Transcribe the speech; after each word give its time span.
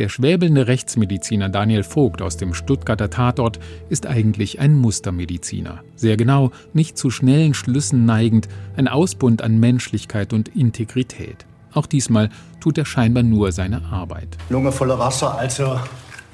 Der 0.00 0.08
schwäbelnde 0.08 0.66
Rechtsmediziner 0.66 1.50
Daniel 1.50 1.82
Vogt 1.82 2.22
aus 2.22 2.38
dem 2.38 2.54
Stuttgarter 2.54 3.10
Tatort 3.10 3.60
ist 3.90 4.06
eigentlich 4.06 4.58
ein 4.58 4.74
Mustermediziner. 4.74 5.84
Sehr 5.94 6.16
genau, 6.16 6.52
nicht 6.72 6.96
zu 6.96 7.10
schnellen 7.10 7.52
Schlüssen 7.52 8.06
neigend, 8.06 8.48
ein 8.78 8.88
Ausbund 8.88 9.42
an 9.42 9.60
Menschlichkeit 9.60 10.32
und 10.32 10.48
Integrität. 10.56 11.44
Auch 11.74 11.84
diesmal 11.84 12.30
tut 12.60 12.78
er 12.78 12.86
scheinbar 12.86 13.24
nur 13.24 13.52
seine 13.52 13.84
Arbeit. 13.92 14.38
Lunge 14.48 14.72
voller 14.72 14.98
Wasser, 14.98 15.36
also 15.36 15.78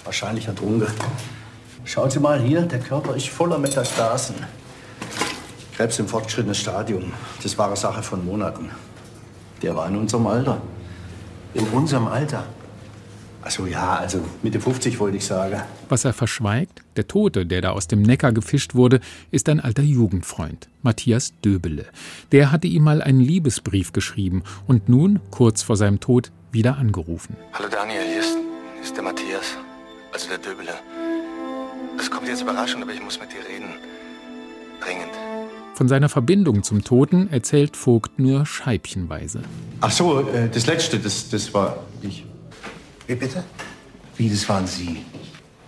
wahrscheinlich 0.05 0.47
ertrunken. 0.47 0.87
Schauen 1.85 2.09
Sie 2.09 2.21
mal 2.21 2.41
hier, 2.41 2.61
der 2.63 2.79
Körper 2.79 3.17
ist 3.17 3.31
voller 3.31 3.59
Metastasen. 3.59 4.37
Krebs 5.77 5.99
im 5.99 6.07
fortgeschrittenen 6.07 6.55
Stadium. 6.55 7.13
Das 7.43 7.59
war 7.59 7.67
eine 7.67 7.75
Sache 7.75 8.05
von 8.05 8.25
Monaten. 8.25 8.71
Der 9.61 9.75
war 9.75 9.89
in 9.89 9.97
unserem 9.97 10.29
Alter. 10.29 10.63
In 11.53 11.67
unserem 11.71 12.07
Alter? 12.07 12.45
Also 13.47 13.65
ja, 13.67 13.95
also 13.95 14.25
Mitte 14.43 14.59
50 14.59 14.99
wollte 14.99 15.19
ich 15.19 15.25
sagen. 15.25 15.63
Was 15.89 16.05
er 16.05 16.13
verschweigt, 16.13 16.83
der 16.97 17.07
Tote, 17.07 17.47
der 17.47 17.61
da 17.61 17.71
aus 17.71 17.87
dem 17.87 18.03
Neckar 18.03 18.33
gefischt 18.33 18.75
wurde, 18.75 18.99
ist 19.31 19.49
ein 19.49 19.61
alter 19.61 19.85
Jugendfreund, 19.85 20.69
Matthias 20.83 21.33
Döbele. 21.45 21.87
Der 22.33 22.51
hatte 22.51 22.67
ihm 22.67 22.83
mal 22.83 23.03
einen 23.03 23.21
Liebesbrief 23.21 23.93
geschrieben 23.93 24.43
und 24.67 24.89
nun, 24.89 25.21
kurz 25.31 25.63
vor 25.63 25.77
seinem 25.77 26.01
Tod, 26.01 26.33
wieder 26.51 26.77
angerufen. 26.77 27.37
Hallo 27.53 27.69
Daniel, 27.71 28.01
hier 28.11 28.19
ist, 28.19 28.37
hier 28.75 28.83
ist 28.83 28.97
der 28.97 29.05
Matthias, 29.05 29.57
also 30.13 30.29
der 30.29 30.39
Döbele. 30.39 30.75
Das 31.97 32.11
kommt 32.11 32.27
jetzt 32.27 32.43
überraschend, 32.43 32.83
aber 32.83 32.95
ich 32.95 33.01
muss 33.01 33.21
mit 33.21 33.31
dir 33.31 33.49
reden. 33.49 33.69
Dringend. 34.81 35.13
Von 35.75 35.87
seiner 35.87 36.09
Verbindung 36.09 36.65
zum 36.65 36.83
Toten 36.83 37.31
erzählt 37.31 37.77
Vogt 37.77 38.19
nur 38.19 38.45
scheibchenweise. 38.45 39.43
Ach 39.83 39.93
so, 39.93 40.29
äh, 40.31 40.49
das 40.53 40.67
letzte, 40.67 40.99
das, 40.99 41.29
das 41.29 41.55
war 41.55 41.85
ich. 42.03 42.25
Wie 43.07 43.15
bitte? 43.15 43.45
Wie, 44.17 44.29
das 44.29 44.49
waren 44.49 44.67
Sie? 44.67 45.05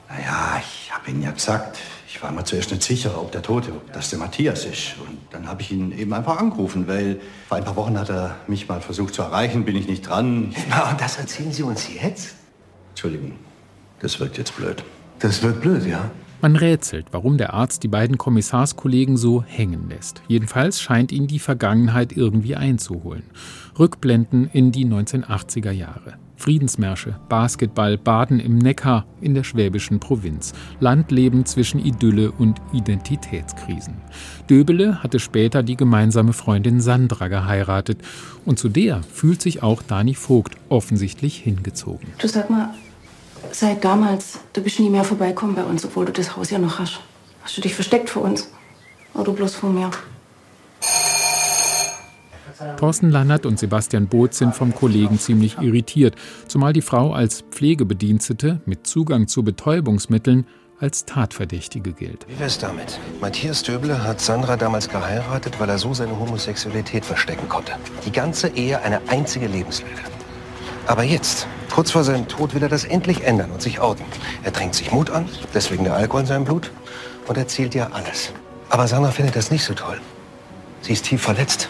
Naja, 0.09 0.61
ich 0.61 0.93
habe 0.93 1.11
Ihnen 1.11 1.23
ja 1.23 1.31
gesagt, 1.31 1.79
ich 2.09 2.21
war 2.23 2.33
mir 2.33 2.43
zuerst 2.43 2.71
nicht 2.71 2.83
sicher, 2.83 3.21
ob 3.21 3.31
der 3.31 3.43
Tote, 3.43 3.71
ob 3.73 3.93
das 3.93 4.11
der 4.11 4.19
Matthias 4.19 4.65
ist. 4.65 4.95
Und 5.07 5.19
dann 5.31 5.47
habe 5.47 5.63
ich 5.63 5.71
ihn 5.71 5.93
eben 5.93 6.13
einfach 6.15 6.39
angerufen, 6.39 6.89
weil 6.89 7.21
vor 7.47 7.59
ein 7.59 7.65
paar 7.65 7.77
Wochen 7.77 7.99
hat 7.99 8.11
er 8.11 8.37
mich 8.49 8.69
mal 8.69 8.81
versucht 8.81 9.15
zu 9.15 9.23
erreichen, 9.23 9.65
bin 9.65 9.77
ich 9.77 9.87
nicht 9.87 10.09
dran. 10.09 10.53
Na, 10.69 10.91
und 10.91 11.01
das 11.01 11.19
erzählen 11.19 11.53
Sie 11.53 11.63
uns 11.63 11.89
jetzt? 11.95 12.35
Entschuldigung, 12.91 13.33
das 14.01 14.19
wirkt 14.19 14.39
jetzt 14.39 14.57
blöd. 14.57 14.83
Das 15.21 15.43
wird 15.43 15.61
blöd, 15.61 15.87
ja? 15.87 16.11
Man 16.41 16.57
rätselt, 16.57 17.07
warum 17.11 17.37
der 17.37 17.55
Arzt 17.55 17.83
die 17.83 17.89
beiden 17.89 18.17
Kommissarskollegen 18.17 19.17
so 19.17 19.43
hängen 19.43 19.89
lässt. 19.89 20.23
Jedenfalls 20.29 20.81
scheint 20.81 21.13
ihn 21.13 21.27
die 21.27 21.41
Vergangenheit 21.41 22.13
irgendwie 22.13 22.57
einzuholen. 22.57 23.25
Rückblenden 23.79 24.49
in 24.53 24.73
die 24.73 24.87
1980er 24.87 25.73
Jahre. 25.73 26.15
Friedensmärsche, 26.39 27.17
Basketball, 27.29 27.99
Baden 27.99 28.39
im 28.39 28.59
Neckar 28.59 29.05
in 29.21 29.35
der 29.35 29.43
schwäbischen 29.43 29.99
Provinz, 29.99 30.55
Landleben 30.79 31.45
zwischen 31.45 31.85
Idylle 31.85 32.31
und 32.31 32.61
Identitätskrisen. 32.73 33.95
Döbele 34.49 35.03
hatte 35.03 35.19
später 35.19 35.65
die 35.65 35.77
gemeinsame 35.77 36.33
Freundin 36.33 36.81
Sandra 36.81 37.27
geheiratet 37.27 37.99
und 38.47 38.59
zu 38.59 38.69
der 38.69 39.03
fühlt 39.03 39.43
sich 39.43 39.65
auch 39.65 39.83
Dani 39.83 40.15
Vogt 40.15 40.55
offensichtlich 40.69 41.39
hingezogen. 41.39 42.09
Du 42.19 42.29
sag 42.29 42.51
mal, 42.51 42.73
seit 43.51 43.85
damals, 43.85 44.39
du 44.53 44.63
bist 44.63 44.79
nie 44.79 44.91
mehr 44.91 45.05
vorbeikommen 45.05 45.57
bei 45.57 45.65
uns, 45.65 45.85
obwohl 45.85 46.07
du 46.07 46.13
das 46.13 46.37
Haus 46.37 46.51
ja 46.51 46.59
noch 46.59 46.79
hast. 46.79 47.01
Hast 47.43 47.57
du 47.57 47.61
dich 47.61 47.75
versteckt 47.75 48.11
vor 48.11 48.23
uns? 48.23 48.49
Oder 49.15 49.33
bloß 49.33 49.57
vor 49.57 49.71
mir? 49.71 49.91
Thorsten 52.77 53.11
Lannert 53.11 53.47
und 53.47 53.59
Sebastian 53.59 54.09
Both 54.09 54.35
sind 54.35 54.55
vom 54.55 54.75
Kollegen 54.75 55.19
ziemlich 55.19 55.59
irritiert, 55.59 56.15
zumal 56.47 56.73
die 56.73 56.83
Frau 56.83 57.13
als 57.13 57.43
Pflegebedienstete 57.51 58.61
mit 58.67 58.87
Zugang 58.87 59.29
zu 59.29 59.43
Betäubungsmitteln 59.43 60.47
als 60.81 61.05
Tatverdächtige 61.05 61.93
gilt. 61.93 62.27
Wie 62.29 62.39
wär's 62.39 62.59
damit? 62.59 63.01
Matthias 63.21 63.63
Döble 63.63 64.05
hat 64.05 64.21
Sandra 64.21 64.57
damals 64.57 64.89
geheiratet, 64.89 65.59
weil 65.59 65.69
er 65.69 65.79
so 65.79 65.93
seine 65.93 66.19
Homosexualität 66.19 67.05
verstecken 67.05 67.49
konnte. 67.49 67.73
Die 68.05 68.13
ganze 68.13 68.49
Ehe 68.49 68.81
eine 68.83 69.01
einzige 69.09 69.49
Lebenslüge. 69.49 70.01
Aber 70.87 71.03
jetzt, 71.03 71.47
kurz 71.73 71.91
vor 71.91 72.05
seinem 72.05 72.29
Tod, 72.29 72.55
will 72.55 72.63
er 72.63 72.69
das 72.69 72.85
endlich 72.85 73.25
ändern 73.25 73.51
und 73.51 73.61
sich 73.61 73.81
outen. 73.81 74.05
Er 74.43 74.53
trinkt 74.53 74.75
sich 74.75 74.93
Mut 74.93 75.11
an, 75.11 75.29
deswegen 75.53 75.85
der 75.85 75.95
Alkohol 75.95 76.23
in 76.23 76.27
seinem 76.27 76.45
Blut, 76.45 76.71
und 77.27 77.37
erzählt 77.37 77.75
ihr 77.75 77.93
alles. 77.93 78.33
Aber 78.71 78.87
Sandra 78.87 79.11
findet 79.11 79.37
das 79.37 79.51
nicht 79.51 79.65
so 79.65 79.75
toll. 79.75 80.01
Sie 80.81 80.93
ist 80.93 81.05
tief 81.05 81.23
verletzt. 81.23 81.69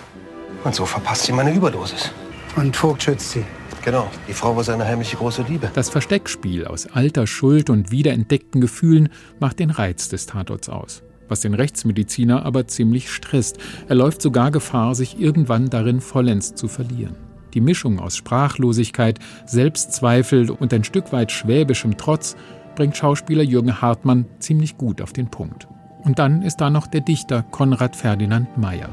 Und 0.64 0.74
so 0.74 0.84
verpasst 0.84 1.24
sie 1.24 1.32
meine 1.32 1.54
Überdosis. 1.54 2.10
Und 2.56 2.76
Vogt 2.76 3.02
schützt 3.02 3.30
sie. 3.30 3.44
Genau, 3.84 4.10
die 4.26 4.34
Frau 4.34 4.56
war 4.56 4.64
seine 4.64 4.84
heimliche 4.84 5.16
große 5.16 5.44
Liebe. 5.48 5.70
Das 5.72 5.88
Versteckspiel 5.88 6.66
aus 6.66 6.86
alter 6.86 7.26
Schuld 7.26 7.70
und 7.70 7.90
wiederentdeckten 7.90 8.60
Gefühlen 8.60 9.08
macht 9.38 9.60
den 9.60 9.70
Reiz 9.70 10.08
des 10.08 10.26
Tatorts 10.26 10.68
aus. 10.68 11.02
Was 11.28 11.40
den 11.40 11.54
Rechtsmediziner 11.54 12.44
aber 12.44 12.66
ziemlich 12.66 13.10
stresst. 13.10 13.58
Er 13.88 13.94
läuft 13.94 14.20
sogar 14.20 14.50
Gefahr, 14.50 14.94
sich 14.94 15.20
irgendwann 15.20 15.70
darin 15.70 16.00
vollends 16.00 16.54
zu 16.54 16.68
verlieren. 16.68 17.16
Die 17.54 17.60
Mischung 17.60 17.98
aus 17.98 18.16
Sprachlosigkeit, 18.16 19.18
Selbstzweifel 19.46 20.50
und 20.50 20.72
ein 20.74 20.84
Stück 20.84 21.12
weit 21.12 21.32
schwäbischem 21.32 21.96
Trotz 21.96 22.36
bringt 22.76 22.96
Schauspieler 22.96 23.42
Jürgen 23.42 23.80
Hartmann 23.80 24.26
ziemlich 24.38 24.76
gut 24.76 25.00
auf 25.02 25.12
den 25.12 25.30
Punkt. 25.30 25.66
Und 26.04 26.18
dann 26.18 26.42
ist 26.42 26.58
da 26.58 26.70
noch 26.70 26.86
der 26.86 27.00
Dichter 27.00 27.42
Konrad 27.42 27.96
Ferdinand 27.96 28.56
Meyer. 28.56 28.88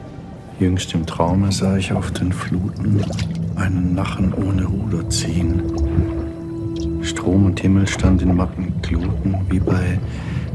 Jüngst 0.59 0.93
im 0.93 1.05
Traume 1.05 1.51
sah 1.51 1.77
ich 1.77 1.91
auf 1.91 2.11
den 2.11 2.31
Fluten 2.31 3.03
einen 3.55 3.93
Nachen 3.93 4.33
ohne 4.33 4.63
Ruder 4.63 5.09
ziehen. 5.09 5.61
Strom 7.03 7.45
und 7.45 7.59
Himmel 7.59 7.87
stand 7.87 8.21
in 8.21 8.35
matten 8.35 8.73
Gluten, 8.81 9.35
wie 9.49 9.59
bei 9.59 9.99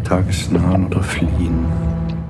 Tagesnahen 0.05 0.87
oder 0.87 1.03
Fliehen. 1.03 1.66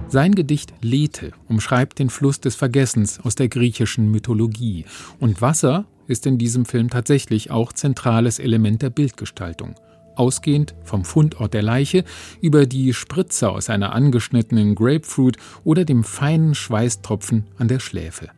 Sein 0.09 0.34
Gedicht 0.34 0.75
Lethe 0.82 1.30
umschreibt 1.48 2.00
den 2.00 2.10
Fluss 2.10 2.41
des 2.41 2.56
Vergessens 2.56 3.20
aus 3.20 3.36
der 3.36 3.48
griechischen 3.48 4.10
Mythologie. 4.10 4.84
Und 5.20 5.41
Wasser 5.41 5.84
ist 6.09 6.26
in 6.26 6.38
diesem 6.38 6.64
Film 6.64 6.91
tatsächlich 6.91 7.53
auch 7.53 7.72
zentrales 7.72 8.41
Element 8.41 8.82
der 8.82 8.91
Bildgestaltung. 8.91 9.76
Ausgehend 10.16 10.75
vom 10.84 11.04
Fundort 11.04 11.54
der 11.54 11.62
Leiche 11.62 12.04
über 12.41 12.66
die 12.66 12.93
Spritze 12.94 13.50
aus 13.50 13.71
einer 13.71 13.94
angeschnittenen 13.94 14.75
Grapefruit 14.75 15.37
oder 15.65 15.84
dem 15.84 16.04
feinen 16.04 16.54
Schweißtropfen 16.54 17.47
an 17.59 17.69
der 17.69 17.81
Schläfe. 17.81 18.28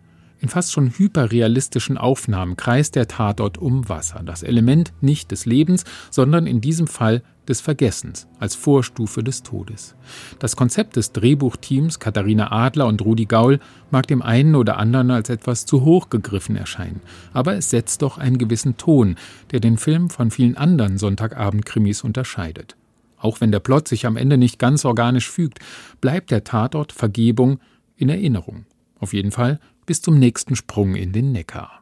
In 0.42 0.48
fast 0.48 0.72
schon 0.72 0.90
hyperrealistischen 0.98 1.96
Aufnahmen 1.96 2.56
kreist 2.56 2.96
der 2.96 3.06
Tatort 3.06 3.58
um 3.58 3.88
Wasser, 3.88 4.22
das 4.24 4.42
Element 4.42 4.92
nicht 5.00 5.30
des 5.30 5.46
Lebens, 5.46 5.84
sondern 6.10 6.48
in 6.48 6.60
diesem 6.60 6.88
Fall 6.88 7.22
des 7.46 7.60
Vergessens 7.60 8.26
als 8.40 8.56
Vorstufe 8.56 9.22
des 9.22 9.44
Todes. 9.44 9.94
Das 10.40 10.56
Konzept 10.56 10.96
des 10.96 11.12
Drehbuchteams 11.12 12.00
Katharina 12.00 12.50
Adler 12.50 12.88
und 12.88 13.02
Rudi 13.02 13.26
Gaul 13.26 13.60
mag 13.92 14.08
dem 14.08 14.20
einen 14.20 14.56
oder 14.56 14.78
anderen 14.78 15.12
als 15.12 15.30
etwas 15.30 15.64
zu 15.64 15.84
hoch 15.84 16.10
gegriffen 16.10 16.56
erscheinen, 16.56 17.02
aber 17.32 17.54
es 17.54 17.70
setzt 17.70 18.02
doch 18.02 18.18
einen 18.18 18.38
gewissen 18.38 18.76
Ton, 18.76 19.14
der 19.52 19.60
den 19.60 19.76
Film 19.76 20.10
von 20.10 20.32
vielen 20.32 20.56
anderen 20.56 20.98
Sonntagabend-Krimis 20.98 22.02
unterscheidet. 22.02 22.74
Auch 23.16 23.40
wenn 23.40 23.52
der 23.52 23.60
Plot 23.60 23.86
sich 23.86 24.06
am 24.06 24.16
Ende 24.16 24.38
nicht 24.38 24.58
ganz 24.58 24.84
organisch 24.84 25.30
fügt, 25.30 25.60
bleibt 26.00 26.32
der 26.32 26.42
Tatort 26.42 26.90
Vergebung 26.90 27.60
in 27.94 28.08
Erinnerung. 28.08 28.66
Auf 28.98 29.12
jeden 29.12 29.30
Fall 29.30 29.60
bis 29.92 30.00
zum 30.00 30.18
nächsten 30.18 30.56
Sprung 30.56 30.94
in 30.94 31.12
den 31.12 31.32
Neckar. 31.32 31.81